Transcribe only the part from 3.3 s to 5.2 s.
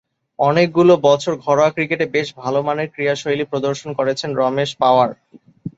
প্রদর্শন করেছেন রমেশ পাওয়ার।